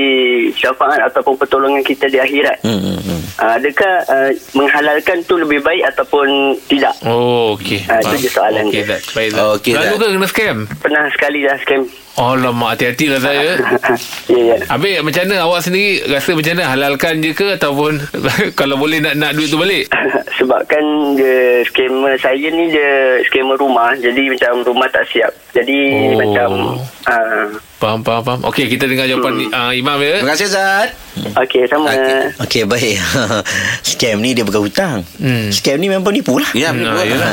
[0.51, 2.57] syafaat ataupun pertolongan kita di akhirat akhirat.
[2.67, 3.21] Hmm, hmm, hmm.
[3.39, 6.27] Uh, adakah uh, menghalalkan tu lebih baik ataupun
[6.67, 6.91] tidak?
[7.07, 7.87] Oh, okey.
[7.87, 8.99] Ah, itu je soalan Okey, dia.
[8.99, 9.01] Zat.
[9.15, 9.29] Baik.
[9.55, 10.57] Okey, Lalu ke kena scam?
[10.83, 11.81] Pernah sekali dah scam.
[12.13, 13.57] Alamak, hati-hatilah saya.
[14.29, 14.55] ya, ya.
[14.69, 17.97] Habis macam mana awak sendiri rasa macam mana halalkan je ke ataupun
[18.59, 19.89] kalau boleh nak nak duit tu balik?
[20.37, 20.83] Sebab kan
[21.17, 23.97] dia scammer saya ni dia scammer rumah.
[23.97, 25.31] Jadi macam rumah tak siap.
[25.55, 26.17] Jadi Oh.
[26.21, 26.49] macam
[27.09, 27.45] uh,
[27.83, 28.39] Faham, faham, faham.
[28.45, 30.15] Okey, kita dengar jawapan uh, Imam ya.
[30.17, 30.95] Terima kasih Zat.
[31.13, 31.91] okey sama.
[31.91, 32.41] Okey.
[32.41, 32.95] Okey baik
[33.85, 35.49] Scam ni dia bukan hutang Hmm.
[35.49, 37.05] Scam ni memang penipu lah Ya, Hmm, betul.
[37.05, 37.17] ya.
[37.19, 37.29] Ha,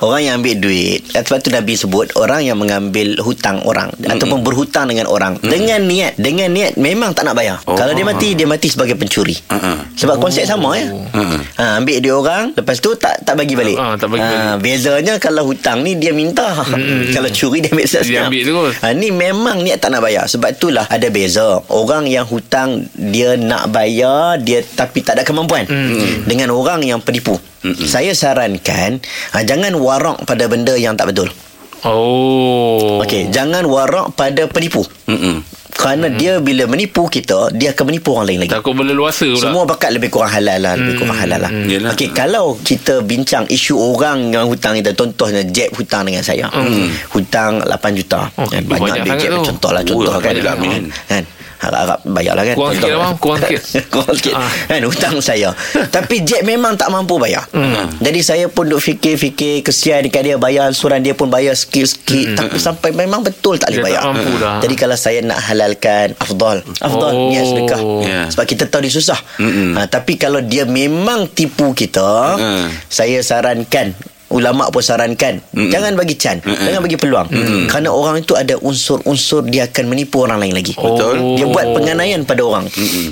[0.00, 4.42] orang yang ambil duit sebab tu Nabi sebut orang yang mengambil hutang orang mm ataupun
[4.42, 7.72] berhutang dengan orang mm dengan niat dengan niat memang tak nak bayar Oh.
[7.72, 9.94] kalau dia mati dia mati sebagai pencuri Mm-mm.
[9.94, 11.40] sebab konsep sama ya Mm-mm.
[11.54, 14.60] ha, ambil dia orang lepas tu tak tak bagi balik Ah, tak bagi balik.
[14.60, 16.52] bezanya kalau hutang ni dia minta
[17.14, 18.74] kalau curi dia ambil Dia senyap ambil terus.
[18.76, 20.24] ha, ni memang niat tak nak bayar.
[20.24, 21.60] Sebab itulah ada beza.
[21.68, 25.68] Orang yang hutang dia nak bayar dia tapi tak ada kemampuan.
[26.24, 27.36] Dengan orang yang penipu.
[27.84, 28.98] Saya sarankan
[29.36, 31.30] ha, jangan warak pada benda yang tak betul.
[31.82, 33.02] Oh.
[33.02, 34.86] Okey, jangan warak pada penipu.
[35.10, 35.42] Mm-mm.
[35.72, 38.52] Kerana dia bila menipu kita, dia akan menipu orang lain lagi.
[38.52, 39.40] Takut berleluasa pula.
[39.40, 41.50] Semua bakat lebih kurang halal lah Lebih kurang halal lah.
[41.50, 41.90] Yelah.
[41.90, 46.46] Okey kalau kita bincang Isu orang yang hutang kita Contohnya Jeb hutang dengan saya.
[47.10, 48.30] Hutang 8 juta.
[48.34, 49.42] Oh, kan, itu Banyak banyak sangat Jeb tu.
[49.50, 50.34] Contoh lah Contoh Oh, kan.
[50.36, 50.86] lah, Min.
[51.08, 51.24] kan
[51.62, 53.14] Harap-harap bayar lah kan Kurang sikit lah, bang.
[53.16, 53.62] Kurang sikit.
[53.94, 54.50] Kurang sikit Ah.
[54.66, 55.48] Kan hutang saya
[55.86, 57.46] Tapi Jeb memang tak mampu bayar
[57.96, 62.56] Jadi saya pun duk fikir-fikir Kesian dekat dia Bayar ansuran dia pun bayar sikit-sikit Tapi
[62.56, 64.56] sampai memang betul tak boleh Dia bayar tak mampu dah.
[64.58, 67.28] Jadi kalau saya nak halalkan Afdal Afdal Oh.
[67.28, 68.20] niat sedekah Ya.
[68.26, 69.18] sebab kita tahu dia susah.
[69.36, 69.74] Mm-mm.
[69.74, 72.66] Ha, tapi kalau dia memang tipu kita, Mm.
[72.84, 73.92] saya sarankan
[74.32, 75.68] ulama pun sarankan Mm-mm.
[75.68, 76.64] jangan bagi can Mm-mm.
[76.64, 77.28] jangan bagi peluang
[77.66, 81.36] kerana orang itu ada unsur-unsur dia akan menipu orang lain lagi Betul.
[81.36, 82.64] dia buat penganaian pada orang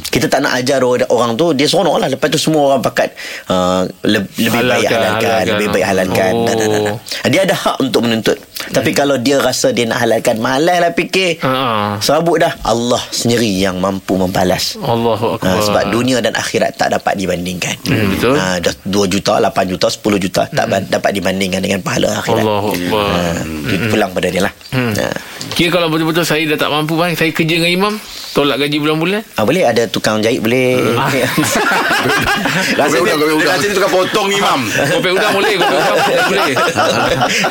[0.05, 3.13] kita tak nak ajar orang, orang tu dia seronok lah lepas tu semua orang pakat
[3.47, 5.45] uh, le- lebih baik Halalkan, halalkan, halalkan.
[5.47, 6.43] lebih baik halalkan Oh.
[6.43, 6.97] Nah, nah, nah, nah.
[7.27, 8.37] dia ada hak untuk menuntut
[8.71, 11.97] tapi kalau dia rasa dia nak halalkan malas lah fikir Ha.
[11.99, 15.49] Serabut dah Allah sendiri yang mampu membalas Allahu akbar.
[15.51, 17.75] Ha, sebab dunia dan akhirat tak dapat dibandingkan.
[17.83, 18.35] Hmm, betul.
[18.35, 22.43] Ha, dah 2 juta, 8 juta, 10 juta tak ban- dapat dibandingkan dengan pahala akhirat.
[22.47, 23.11] Allahu akbar.
[23.43, 24.55] Ha, pulang pada dia lah.
[24.71, 24.95] Hmm.
[24.95, 25.11] Ha.
[25.51, 27.95] Kira kalau betul-betul saya dah tak mampu bang, saya kerja dengan imam,
[28.33, 29.21] tolak gaji bulan-bulan.
[29.35, 30.79] Ha, boleh ada tukang jahit boleh.
[31.01, 31.09] Ah.
[32.81, 33.53] Rasa dia, udang, kopi udang.
[33.53, 34.61] rasa tukang potong imam.
[34.97, 35.97] Kopi udang boleh, kopi udang
[36.29, 36.55] boleh.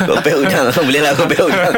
[0.06, 1.72] kopi udang boleh lah kopi udang.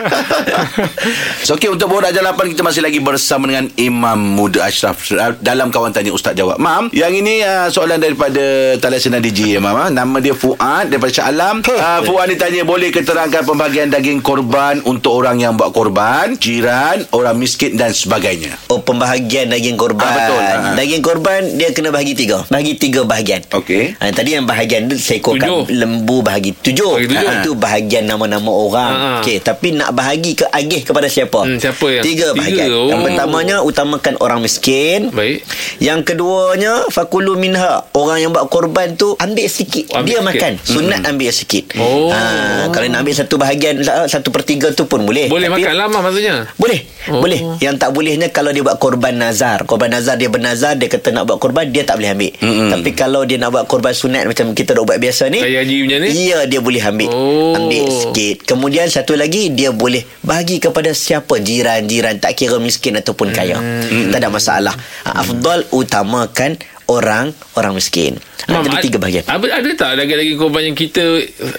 [1.42, 5.05] So, okay, untuk borak jalapan kita masih lagi bersama dengan Imam Muda Ashraf
[5.38, 6.57] dalam kawan tanya Ustaz jawab.
[6.57, 8.40] Mam, yang ini uh, soalan daripada
[8.79, 9.75] Talasina DJ ya, Mam.
[9.75, 9.88] ah.
[9.88, 11.61] Nama dia Fuad daripada Shah Alam.
[11.62, 16.02] Uh, Fuad ditanya boleh keterangkan pembagian daging korban untuk orang yang buat korban,
[16.35, 18.55] jiran, orang miskin dan sebagainya.
[18.67, 20.03] Oh pembahagian daging korban.
[20.03, 20.41] Ah, betul.
[20.41, 20.75] Ah.
[20.75, 22.45] Daging korban dia kena bahagi tiga.
[22.47, 23.41] Bahagi tiga bahagian.
[23.49, 23.95] Okey.
[23.97, 26.97] Ha, tadi yang bahagian tu seekor kan lembu bahagi tujuh.
[26.97, 27.29] Bahagi tujuh.
[27.29, 28.93] Ha, itu bahagian nama-nama orang.
[28.93, 29.09] Ha.
[29.21, 31.41] Okey, tapi nak bahagi ke agih kepada siapa?
[31.43, 32.69] Hmm, siapa yang- Tiga tiga, bahagian.
[32.69, 32.88] oh.
[32.88, 35.11] Yang pertamanya utamakan orang miskin.
[35.11, 35.43] Baik.
[35.79, 37.85] Yang keduanya fakulu minha.
[37.93, 39.91] Orang yang buat korban tu ambil sikit.
[39.93, 40.29] Ambil dia sikit.
[40.29, 40.53] makan.
[40.62, 41.65] Sunat ambil sikit.
[41.77, 42.09] Oh.
[42.09, 42.21] Ha,
[42.69, 45.27] kalau nak ambil satu bahagian satu per tiga tu pun boleh.
[45.27, 46.48] Boleh Tapi- makan lama maksudnya.
[46.57, 47.18] boleh Oh.
[47.18, 51.11] Boleh Yang tak bolehnya Kalau dia buat korban nazar Korban nazar dia bernazar Dia kata
[51.11, 52.70] nak buat korban Dia tak boleh ambil Mm-mm.
[52.70, 55.98] Tapi kalau dia nak buat korban sunat Macam kita dah buat biasa ni haji punya
[55.98, 56.31] ni?
[56.31, 57.59] Ya dia boleh ambil Oh.
[57.59, 63.35] Ambil sikit Kemudian satu lagi Dia boleh bahagi kepada siapa Jiran-jiran Tak kira miskin ataupun
[63.35, 63.59] kaya
[64.07, 69.47] Tak ada masalah Ha, Afdal utamakan Orang Orang miskin Mam, Jadi ad- tiga bahagian Ada,
[69.55, 71.05] ada tak daging-daging korban yang kita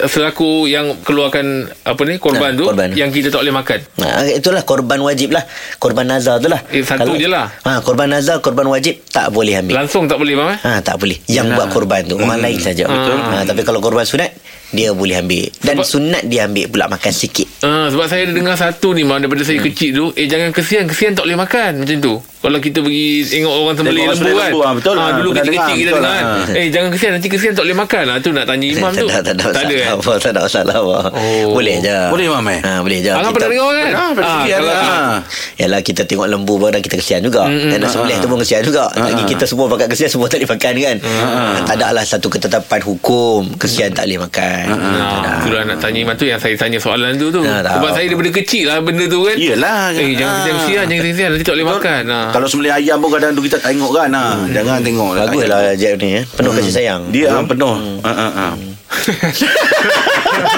[0.04, 1.46] selaku yang keluarkan
[1.80, 2.92] apa ni korban Nah, tu korban.
[2.92, 3.78] yang kita tak boleh makan.
[3.98, 7.48] Ha, itulah korban wajib lah Korban nazar tu lah Eh, satu je lah.
[7.58, 10.58] ha, Korban nazar Korban wajib Tak boleh ambil Langsung tak boleh bang eh?
[10.60, 11.16] Ha, tak boleh.
[11.26, 11.56] Yang Yalah.
[11.56, 12.84] buat korban tu orang lain saja.
[12.84, 13.16] Betul.
[13.16, 14.28] Ha, tapi kalau korban sunat
[14.70, 15.46] dia boleh ambil.
[15.56, 17.46] Dan Sebab- sunat dia ambil pula makan sikit.
[17.60, 20.84] Ah, sebab saya ada dengar satu ni mam daripada saya kecil tu eh jangan kesian
[20.84, 24.44] kesian tak boleh makan macam tu kalau kita pergi tengok orang sembelih orang lembu kan
[24.44, 24.94] lembu, ah, betul.
[24.94, 26.02] Ah, dulu kecil-kecil dengar, kita betul.
[26.04, 26.24] dengar kan.
[26.44, 26.58] Ah.
[26.60, 29.06] eh jangan kesian nanti kesian tak boleh makan ah, tu nak tanya imam tak, tu
[29.08, 30.98] tak, tak, tak, ada kan apa, tak ada masalah apa.
[31.14, 31.56] Oh.
[31.56, 31.98] Boleh je.
[32.12, 32.60] Boleh, Mam, eh?
[32.60, 33.10] Ha, boleh je.
[33.10, 35.16] Abang pernah dengar kan Ah, sekian kalau- lah.
[35.56, 37.48] Yalah kita tengok lembu baru kita kesian juga.
[37.48, 38.92] Dan sembelih tu pun kesian juga.
[38.92, 40.96] Lagi kita semua pakai kesian semua tak boleh makan kan.
[41.00, 44.62] Ha, tak ada lah satu ketetapan hukum kesian tak boleh makan.
[44.68, 45.32] Tak ada.
[45.40, 48.64] Itulah nak tanya imam tu yang saya tanya soalan tu tu sebab saya daripada kecil
[48.66, 49.92] lah benda tu kan Yelah.
[49.92, 52.02] eh jangan kesian kesian jangan kesian nanti tak boleh makan.
[52.34, 54.10] Kalau sembelih ayam pun kadang tu kita tengok kan.
[54.10, 54.50] Ha.
[54.50, 55.14] Jangan tengok.
[55.16, 55.54] Bagus ayam.
[55.54, 56.24] lah Jeb ni eh.
[56.26, 57.02] Penuh kasih sayang.
[57.08, 58.02] Dia ah, penuh.
[58.02, 58.46] Ha, ha, ha.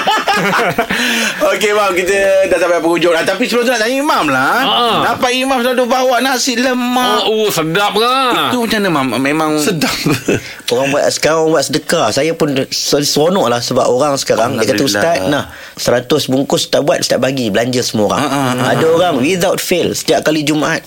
[1.47, 2.13] Okey mam Kita
[2.45, 4.97] dah sampai penghujung dah Tapi sebelum tu nak tanya Imam lah Ah.
[5.03, 8.53] Nampak Imam selalu bawa nasi lemak Oh, oh sedap kan?
[8.53, 9.89] Itu macam mana mam Memang Sedap
[10.69, 12.07] Orang buat sekarang orang buat sedekah.
[12.11, 16.83] Saya pun ser- seronok lah sebab orang sekarang dia kata ustaz, nah 100 bungkus tak
[16.83, 18.19] buat ustaz bagi belanja semua orang.
[18.19, 20.83] Ah, ah, ah, ada orang without fail setiap kali Jumaat.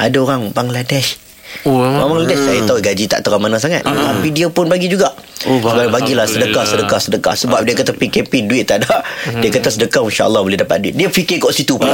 [0.00, 1.20] Ada orang Bangladesh.
[1.66, 3.82] Oh, Orang Bangladesh saya tahu gaji tak terang mana sangat.
[3.84, 5.12] Tapi dia pun bagi juga.
[5.50, 7.34] Oh, Kalau bagilah sedekah Sedekah sedekah.
[7.36, 9.04] Sebab dia kata PKP duit tak ada.
[9.42, 10.94] Dia kata sedekah InsyaAllah boleh dapat duit.
[10.96, 11.92] Dia fikir kat situ pula.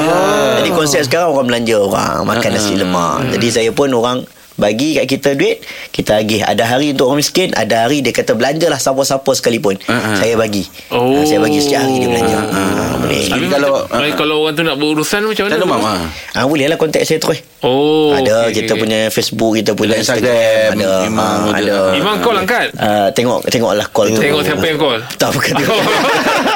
[0.62, 3.32] Jadi konsep sekarang Orang belanja orang Makan nasi lemak.
[3.34, 4.22] Jadi saya pun orang
[4.56, 8.32] bagi kat kita duit kita agih ada hari untuk orang miskin ada hari dia kata
[8.32, 10.16] belanjalah siapa-siapa sekalipun Ah, ah.
[10.16, 11.12] saya bagi Oh.
[11.12, 14.62] Ah, saya bagi setiap hari dia belanja Ah, boleh Tapi kalau Baik, kalau orang tu
[14.62, 15.64] nak berurusan macam mana?
[15.78, 15.94] ha?
[16.34, 18.12] ah, boleh lah kontak saya terus Oh.
[18.12, 18.80] ada okey, kita okey.
[18.80, 21.74] punya Facebook kita punya Ada Instagram, Instagram, ada Imam ah, ada.
[21.74, 22.68] ada Imam call angkat.
[22.72, 24.20] Uh, tengok tengoklah call tu.
[24.20, 25.00] Tengok siapa yang call.
[25.16, 25.80] Tak bukan tengok.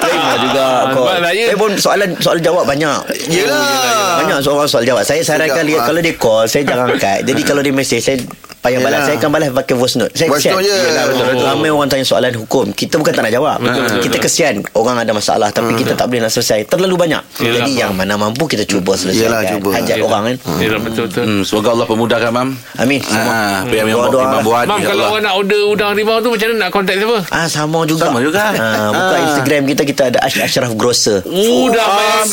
[0.00, 2.98] Terima juga Ah, saya- pun soalan soalan jawab banyak.
[3.28, 4.20] Yelah.
[4.20, 5.02] Banyak soalan soal jawab.
[5.02, 7.18] Saya sarankan dia Sekejap, kalau dia call saya jangan angkat.
[7.24, 8.16] Jadi kalau dia mesej saya
[8.60, 9.00] payah balas.
[9.02, 10.12] Saya akan balas pakai voice note.
[10.12, 10.54] Saya Voice kesian.
[10.54, 10.76] note je.
[10.76, 11.36] Yelah, betul, betul.
[11.36, 11.46] Oh.
[11.46, 12.66] Ramai orang tanya soalan hukum.
[12.70, 13.56] Kita bukan tak nak jawab.
[13.98, 16.64] Kita kesian orang ada masalah tapi kita tak boleh nak selesai.
[16.66, 17.22] Terlalu banyak.
[17.38, 19.26] Yelah, Jadi yang mana mampu kita cuba selesaikan.
[19.26, 19.68] Yelah, cuba.
[19.72, 20.36] Hajat orang kan.
[20.58, 21.22] Yalah, betul-betul.
[21.22, 23.00] Hmm, semoga Allah pemudahkan mam Amin.
[23.00, 23.32] Semua.
[23.32, 24.22] Ah, Doa-doa.
[24.22, 25.08] Imam buat Mam, kalau insyaAllah.
[25.10, 27.18] orang nak order udang rimau tu macam mana nak contact siapa?
[27.28, 28.02] Ah sama juga.
[28.06, 28.44] Sama juga.
[28.52, 29.24] Ah, buka Ah.
[29.24, 31.20] Instagram kita kita ada Ash Ashraf Grocer.
[31.24, 32.24] Udah main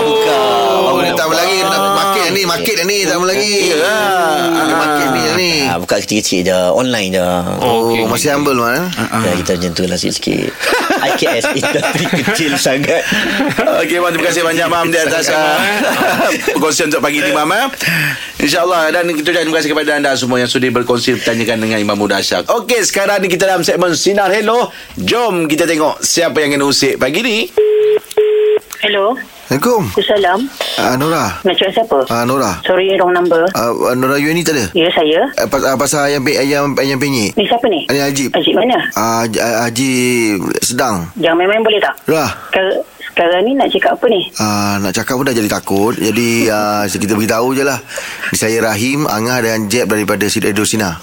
[0.00, 0.38] Buka.
[0.86, 1.89] Oh, dia tak apa lagi Dia nak market
[2.30, 4.34] ni Market ni tak apa lagi Yalah.
[4.50, 7.24] Dia market ni ni Ah, buka kecil-kecil je Online je
[7.60, 8.88] Oh, okey, masih humble man
[9.20, 10.50] Ya, kita macam tu lah sikit-sikit
[11.10, 13.02] IKS industri kecil sangat
[13.80, 14.12] Okey, Mam.
[14.12, 14.86] Terima kasih banyak, Mam.
[14.88, 15.56] Di atas uh,
[16.54, 17.48] perkongsian untuk pagi ni, Mam.
[17.48, 17.66] Eh.
[18.40, 18.92] InsyaAllah.
[18.92, 22.20] Dan kita ucapkan terima kasih kepada anda semua yang sudi berkongsi bertanyakan dengan Imam Muda
[22.20, 22.44] Asyak.
[22.52, 24.68] Okey, sekarang ni kita dalam segmen Sinar Hello.
[25.00, 27.36] Jom kita tengok siapa yang kena usik pagi ni.
[28.80, 29.16] Hello.
[29.50, 30.38] Assalamualaikum Salam.
[30.78, 31.98] uh, Nora Nak cakap siapa?
[32.06, 33.50] uh, Nora Sorry, wrong number.
[33.50, 35.26] uh, Nora you ni tak ada Ya, saya.
[35.26, 37.82] uh, pas, uh, Pasal ayam, pe- ayam, ayam penyek Ni siapa ni?
[37.90, 38.78] Ayam Ajib Ajib mana?
[38.94, 39.26] uh,
[39.66, 39.90] Haji
[40.62, 41.98] Sedang Jangan main-main boleh tak?
[42.06, 44.22] Dah Sekarang, sekarang ni nak cakap apa ni?
[44.38, 47.82] Uh, nak cakap pun dah jadi takut Jadi uh, kita beritahu je lah
[48.30, 50.94] Ni Saya Rahim Angah dan Jeb daripada Sina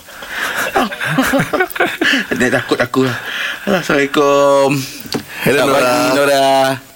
[2.31, 3.17] Dia takut aku lah.
[3.65, 4.69] Assalamualaikum.
[5.37, 5.85] Hello, Selamat Nora.
[5.85, 6.45] pagi, Nora.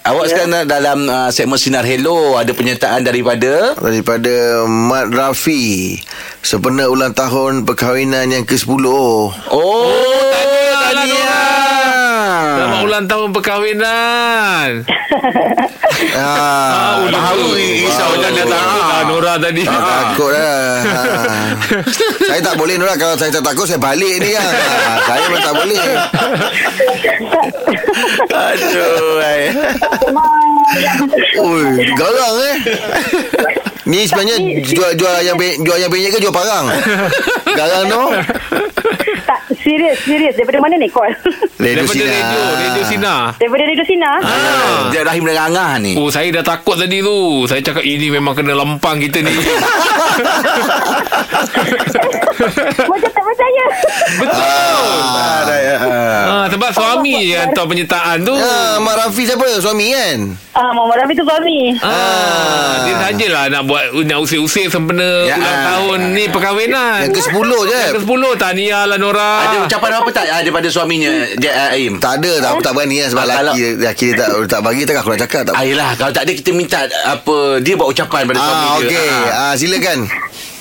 [0.02, 2.34] Awak sekarang dalam uh, segmen Sinar Hello.
[2.34, 3.78] Ada penyertaan daripada...
[3.78, 5.94] Daripada Mat Rafi
[6.42, 8.82] Sempena ulang tahun perkahwinan yang ke-10
[9.46, 9.86] Oh,
[10.74, 11.22] tahniah, Nora.
[11.22, 11.61] Selamat
[12.92, 14.70] ulang tahun perkahwinan.
[16.12, 17.62] Ah, ulang tahu, tahun.
[17.78, 18.64] risau Ah, jangan datang.
[18.82, 19.62] ah, Nora tadi.
[19.62, 21.00] Tak takut lah ha.
[22.26, 24.98] Saya tak boleh Nora Kalau saya tak takut Saya balik ni kan ha.
[25.04, 25.84] Saya pun tak boleh
[28.26, 29.20] Aduh.
[31.38, 32.56] Ui, Garang eh
[33.84, 36.66] Ni sebenarnya Jual jual ayam pe- jual ayam penyek ke jual parang
[37.58, 38.10] Garang no
[39.32, 40.34] tak, serius, serius.
[40.34, 41.08] Daripada mana ni call?
[41.56, 43.14] Radio Daripada radio, radio Sina.
[43.34, 44.10] Daripada Radio Sina?
[44.18, 44.92] Ah.
[44.92, 45.96] Dia Rahim dengan Angah ni.
[45.96, 47.16] Oh, saya dah takut tadi tu.
[47.46, 49.32] Saya cakap ini memang kena lempang kita ni.
[52.82, 53.64] Macam tak percaya.
[54.18, 54.42] Betul.
[54.42, 55.76] Ah, ya.
[55.78, 56.22] Ah.
[56.42, 58.34] Ha, sebab suami yang hantar penyertaan tu.
[58.34, 60.18] ha, Mak Rafi siapa Suami kan
[60.52, 61.58] Ah, Muhammad Rafi tu suami.
[61.80, 65.36] Ah, dia sajalah nak buat nak usik-usik sempena Ya.
[65.36, 67.08] ulang tahun ni perkahwinan.
[67.08, 69.21] Yang ke-10 je Yang ke-10 tahniah lah Nora.
[69.42, 71.92] Ada ucapan apa tak ah, daripada suaminya Jack uh, Aim?
[71.96, 74.60] Tak ada tak, Aku tak berani lah Sebab Ah, kalau- laki, laki dia tak, tak
[74.60, 75.54] bagi Tak aku nak cakap tak.
[75.54, 79.08] Ayolah Kalau tak ada kita minta Apa Dia buat ucapan pada suami Ah, dia Okey
[79.08, 79.42] Ah.
[79.42, 79.98] ah, Silakan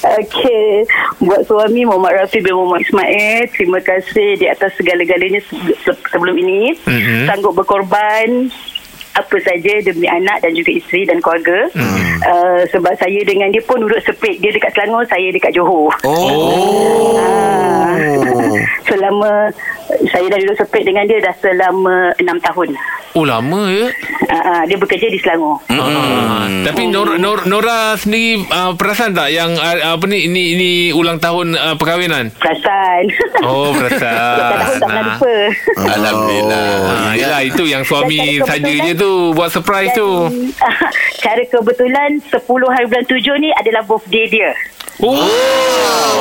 [0.02, 0.82] Okey.
[1.20, 6.34] Buat suami Muhammad Rafi bin Muhammad Ismail, terima kasih di atas segala-galanya se- se- sebelum
[6.36, 6.74] ini.
[6.82, 7.30] Mm-hmm.
[7.30, 8.50] Sanggup berkorban
[9.14, 11.68] apa saja demi anak dan juga isteri dan keluarga.
[11.72, 12.00] Mm.
[12.22, 14.38] Uh, sebab saya dengan dia pun duduk sepit.
[14.38, 15.92] Dia dekat Selangor, saya dekat Johor.
[16.02, 17.98] Oh Ah.
[18.88, 19.52] selama
[20.06, 22.70] saya dah duduk sepit dengan dia dah selama 6 tahun.
[23.12, 23.92] Oh lama ya.
[24.24, 25.60] Uh, uh, dia bekerja di Selangor.
[25.68, 30.70] Ah, tapi Nora, Nora, Nora sendiri uh, perasan tak yang uh, apa ni ini ini
[30.92, 32.32] ulang tahun uh, perkahwinan?
[32.34, 33.04] Perasan.
[33.44, 34.16] Oh, perasan.
[34.32, 35.10] Setiap tahun tak pernah Ah.
[35.12, 35.36] lupa.
[35.92, 36.68] Alhamdulillah
[37.04, 40.30] Ah, yelah itu yang suami saja je tu buat surprise tu.
[41.26, 44.54] cara kebetulan 10 hari bulan 7 ni adalah birthday dia.
[45.02, 45.18] Oh,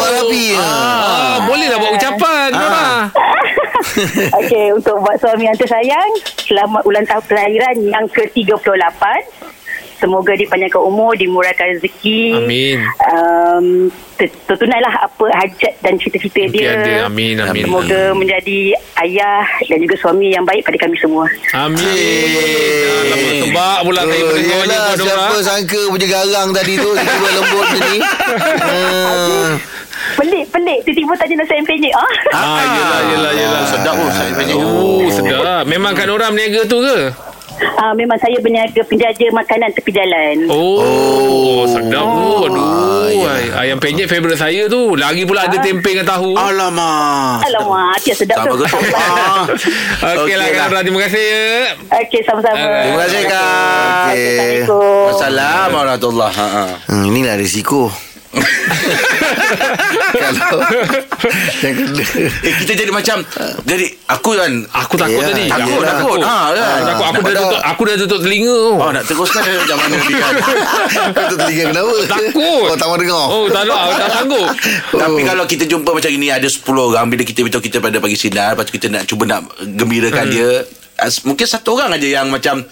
[0.00, 3.12] Mak Rafi ah, bolehlah buat ucapan Nora.
[4.40, 9.02] Okey, untuk buat suami yang tersayang, selamat ulang tahun kelahiran yang ke-38.
[10.00, 12.32] Semoga dipanjangkan umur, dimurahkan rezeki.
[12.34, 12.80] Amin.
[13.04, 13.66] Um,
[14.16, 17.04] ter- tertunailah apa hajat dan cita-cita dia.
[17.04, 17.68] Amin, amin.
[17.68, 21.28] Semoga menjadi ayah dan juga suami yang baik pada kami semua.
[21.52, 21.84] Amin.
[23.02, 25.42] Alamak, sebab pula saya Oh, yelah, siapa orang.
[25.42, 27.98] sangka punya garang tadi tu Tiba lembut macam ni
[28.60, 29.52] Hmm.
[30.10, 30.78] Pelik-pelik.
[30.82, 31.92] Tiba-tiba tanya nasi ayam penyek.
[31.92, 32.12] Ah.
[32.32, 33.62] Ah, yelah, yelah, yelah.
[33.64, 34.56] Sedap pun saya banyak.
[34.56, 35.64] Oh, sedap.
[35.64, 36.98] Memang kan orang berniaga tu ke?
[37.76, 40.36] Ah, memang saya berniaga penjaja makanan tepi jalan.
[40.46, 42.28] Oh, oh sedap tu.
[42.46, 43.26] Aduh.
[43.26, 44.94] ay- Ayam penyet favourite saya tu.
[44.94, 46.32] Lagi pula ada tempe dengan tahu.
[46.32, 47.42] Alamak.
[47.42, 48.56] Alamak, dia sedap Sama tu.
[48.58, 48.78] ke tu?
[50.00, 50.16] Ah.
[50.18, 50.80] Okey lah, Kak lah.
[50.80, 51.44] Terima kasih ya.
[51.98, 52.56] Okey, sama-sama.
[52.56, 54.04] Terima kasih Kak.
[54.06, 54.28] Okey.
[54.64, 55.04] Assalamualaikum.
[55.10, 56.64] Assalamualaikum warahmatullahi ha, ha.
[56.86, 57.92] Hmm, inilah risiko
[60.10, 60.58] Kalau
[61.60, 62.02] Yang kena
[62.40, 63.16] Eh kita jadi macam
[63.60, 65.46] Jadi aku kan Aku takut Ya, tadi.
[65.46, 66.20] takut, Aku takut.
[66.20, 66.66] Ha, ya.
[66.86, 67.04] Takut.
[67.10, 68.58] Aku dah Nak- tutup, aku dah tutup telinga.
[68.76, 70.34] Oh nak teruskan macam mana dia kan
[71.26, 72.62] Kau telinga kenapa Takut.
[72.64, 73.78] Kau tak mau dengar Oh, tak nak.
[73.80, 74.46] Aku tak sanggup.
[75.02, 78.14] Tapi kalau kita jumpa macam ini Ada 10 orang Bila kita beritahu kita pada pagi
[78.14, 80.32] sinar Lepas tu kita nak cuba nak Gembirakan Hmm.
[80.32, 80.50] dia
[81.24, 82.62] Mungkin satu orang aja yang macam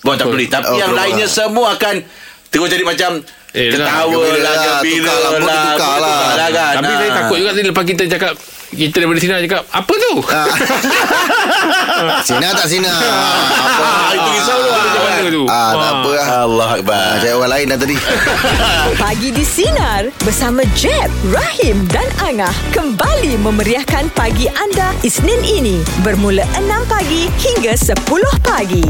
[0.00, 2.04] Buat tak peduli Tapi Oh, yang lainnya semua akan
[2.46, 6.14] Terus jadi macam Eh, Ketawa lah lah, Gembira tukar lah, mood lah dia tukar lah.
[6.14, 6.96] tukar lah kan Tapi Ha.
[6.96, 8.32] saya takut juga tadi lepas kita cakap
[8.70, 10.12] kita daripada sini cakap apa tu?
[10.30, 10.46] Ah.
[12.22, 15.42] Sina tak Sina Apa Ah, Itu risau tu Macam mana tu?
[15.44, 15.90] Ah, tak Ah.
[15.90, 17.96] apa lah Allah Ah, Akbar Saya orang lain dah tadi
[19.02, 26.46] Pagi di Sinar bersama Jeb, Rahim dan Angah kembali memeriahkan pagi anda Isnin ini bermula
[26.54, 27.98] 6 pagi hingga 10
[28.40, 28.86] pagi.